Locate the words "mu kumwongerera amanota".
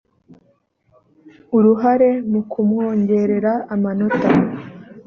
2.31-4.27